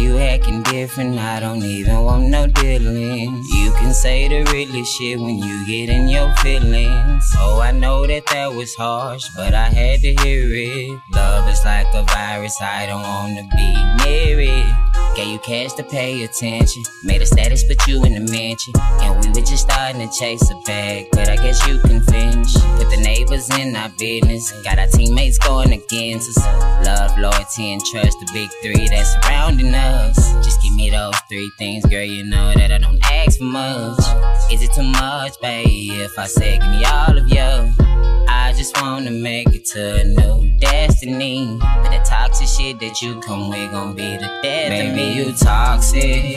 [0.00, 1.18] you acting different?
[1.18, 3.48] I don't even want no dealings.
[3.50, 7.24] You can say the realest shit when you get in your feelings.
[7.36, 11.00] Oh, I know that that was harsh, but I had to hear it.
[11.12, 14.89] Love is like a virus, I don't wanna be near it.
[15.20, 16.82] Gave you cash to pay attention.
[17.04, 18.72] Made a status, put you in the mansion.
[19.02, 22.54] And we were just starting to chase a bag, but I guess you can finish.
[22.54, 24.50] Put the neighbors in our business.
[24.62, 26.86] Got our teammates going against us.
[26.86, 30.16] Love, loyalty, and trust, the big three that's surrounding us.
[30.42, 32.02] Just give me those three things, girl.
[32.02, 34.00] You know that I don't ask for much.
[34.50, 35.90] Is it too much, baby?
[36.00, 38.19] If I say, give me all of you.
[38.90, 41.56] Wanna make it to a new destiny.
[41.60, 46.36] But the toxic shit that you come with gon' be the death Baby, you toxic.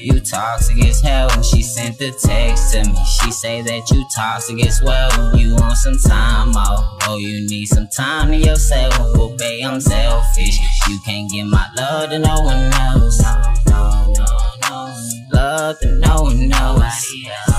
[0.00, 1.28] You toxic as hell.
[1.28, 5.36] When she sent the text to me, she say that you toxic as well.
[5.36, 8.98] You want some time off, oh you need some time to yourself.
[9.14, 10.58] Well, babe, I'm selfish.
[10.88, 13.22] You can't give my love to no one else.
[13.22, 14.26] No, no, no,
[14.70, 14.94] no.
[15.30, 17.51] Love to no one else.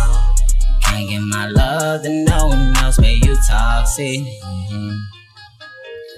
[1.19, 4.19] My love to no one else, baby, you toxic.
[4.19, 4.95] Mm-hmm.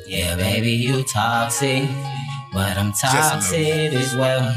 [0.08, 1.84] Yeah, baby, you toxic.
[2.54, 4.56] But I'm toxic as well.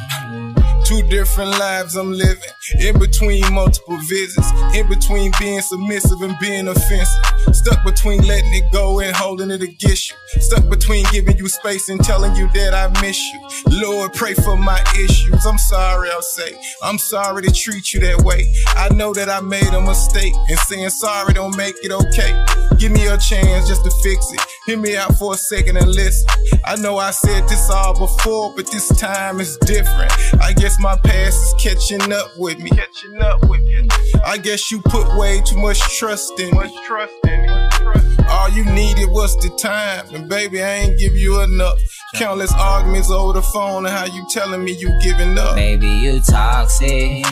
[0.89, 2.49] Two different lives I'm living.
[2.81, 4.51] In between multiple visits.
[4.75, 7.25] In between being submissive and being offensive.
[7.53, 10.41] Stuck between letting it go and holding it against you.
[10.41, 13.83] Stuck between giving you space and telling you that I miss you.
[13.83, 15.45] Lord, pray for my issues.
[15.45, 16.59] I'm sorry, I'll say.
[16.83, 18.51] I'm sorry to treat you that way.
[18.69, 20.33] I know that I made a mistake.
[20.49, 22.33] And saying sorry don't make it okay.
[22.79, 24.41] Give me a chance just to fix it.
[24.65, 26.27] Hear me out for a second and listen.
[26.65, 30.13] I know I said this all before, but this time is different.
[30.41, 32.71] I guess my past is catching up with me.
[32.71, 33.89] Catching up with me.
[34.25, 36.81] I guess you put way too much trust in much me.
[36.87, 37.69] Trust in me.
[38.31, 41.79] All you needed was the time, and baby, I ain't give you enough.
[42.15, 45.55] Countless arguments over the phone and how you telling me you giving up.
[45.55, 47.23] Baby, you toxic.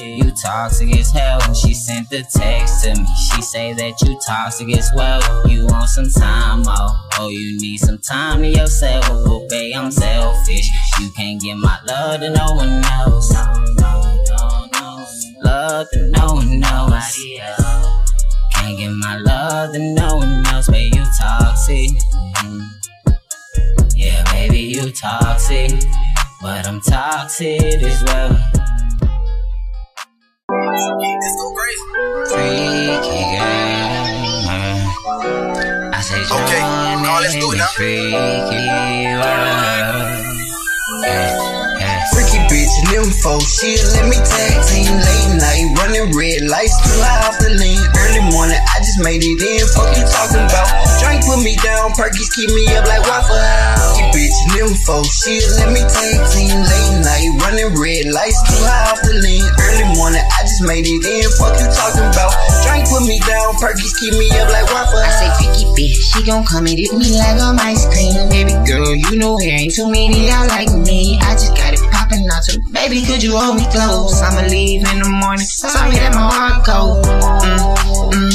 [0.00, 1.38] You toxic as hell.
[1.46, 5.48] When she sent the text to me, she say that you toxic as well.
[5.48, 6.96] You want some time off.
[7.16, 9.04] Oh, you need some time to yourself.
[9.08, 10.68] Oh, babe, I'm selfish.
[11.00, 13.32] You can't give my love to no one else.
[13.32, 15.06] No, no, no, no.
[15.44, 17.16] Love to no one else.
[18.52, 21.90] Can't give my love to no one else, babe, you toxic.
[21.90, 22.83] Mm-hmm.
[24.92, 25.72] Toxic,
[26.42, 28.36] but I'm toxic as well.
[32.28, 34.04] Freaky girl,
[35.90, 36.60] I say okay,
[37.02, 37.66] no, let's do it now.
[37.74, 38.60] Freaky
[39.16, 39.64] world.
[41.02, 41.53] Yeah.
[42.90, 47.48] Nympho, she let me tag team late night, running red lights, too high off the
[47.56, 47.80] lean.
[47.96, 49.64] Early morning, I just made it in.
[49.72, 50.68] Fuck you talking about?
[51.00, 53.96] Drink put me down, perkies keep me up like Waffle House.
[53.96, 58.92] Freaky bitch, nympho, she let me tag team late night, running red lights, too high
[58.92, 59.44] off the lean.
[59.64, 61.24] Early morning, I just made it in.
[61.40, 62.36] Fuck you talking about?
[62.68, 66.20] Drink put me down, perkies keep me up like Waffle I say freaky bitch, she
[66.24, 68.12] gon' come and dip me like I'm ice cream.
[68.28, 71.16] Baby girl, you know there ain't too many out like me.
[71.20, 71.74] I just got
[72.14, 74.20] poppin' out to baby, could you hold me close?
[74.22, 75.46] I'ma leave in the morning.
[75.46, 77.04] Sorry that my heart cold.
[77.04, 77.58] Mm,
[78.14, 78.32] mm.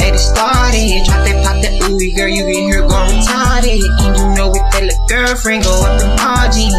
[0.00, 1.04] Hey, it started.
[1.04, 3.80] Drop that, pop that ooey, girl, you in here going retarded.
[3.84, 6.72] And you know if that little girlfriend go up the margin.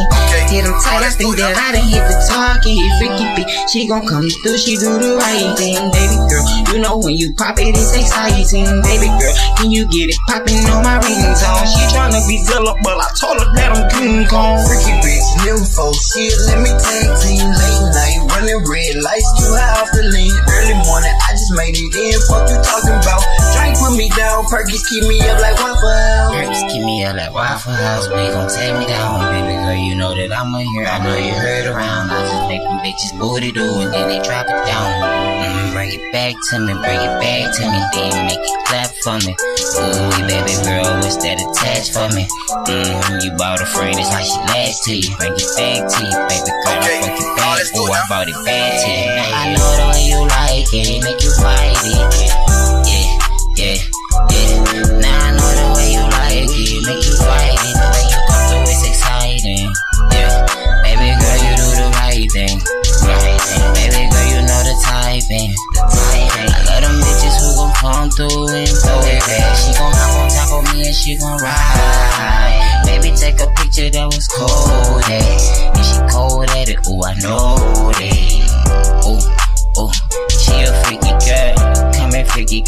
[0.50, 2.82] Hit them tight, I think that I done hit the target.
[2.98, 5.78] Freaky bitch, she gon' come through, she do the right thing.
[5.94, 8.66] Baby girl, you know when you pop it, it's exciting.
[8.82, 11.70] Baby girl, can you get it poppin' on my ringtone?
[11.70, 14.58] She tryna be Zilla, but I told her that I'm King Kong.
[14.66, 19.80] Freaky bitch, nympho, she let me tag team late night, running red lights, too high
[19.80, 20.36] off the lean.
[20.52, 22.18] Early morning, I just made it in.
[22.28, 22.99] Fuck you talking
[24.44, 26.36] put me down, perkies keep me up like Waffle House.
[26.36, 29.76] Girls keep me up like Waffle House, we gon' take me down, baby girl.
[29.76, 30.86] You know that I'm a here.
[30.86, 32.12] I know you heard around.
[32.12, 34.88] I just make them bitches booty do, and then they drop it down.
[35.04, 38.92] Mm, bring it back to me, bring it back to me, then make it clap
[39.04, 39.34] for me.
[39.36, 42.28] Ooh, baby girl, what's that attached for me?
[42.68, 45.10] Mm, you bought a friend, it's how she last to you.
[45.18, 46.80] Bring it back to you, baby girl.
[46.80, 47.68] Okay, I fuck it now back.
[47.76, 49.10] Ooh, I bought it back to you.
[49.20, 52.30] I know the way you like it, make you fight it.
[52.88, 53.78] Yeah, yeah,
[54.32, 55.00] yeah.
[55.00, 57.76] Now I know the way you like it, make you fight it.
[57.76, 59.68] The way you come through is exciting.
[60.12, 60.44] Yeah,
[60.84, 62.56] baby girl, you do the right thing.
[63.08, 63.66] Right thing.
[63.74, 64.76] Baby girl, you know the.
[65.20, 65.54] The.
[65.76, 69.56] I love them bitches who gon' come through and throw it back.
[69.58, 72.82] She gon' me and she gon' ride.
[72.86, 75.76] Baby, take a picture that was cold at.
[75.76, 76.79] And she cold at it.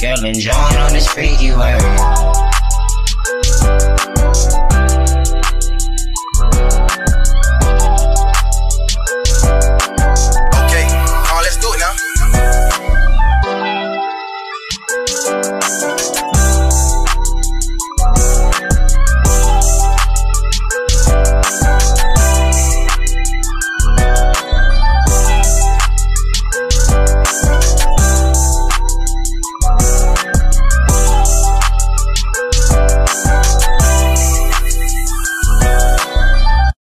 [0.02, 0.16] Girl.
[0.16, 2.51] Join on this freaky world.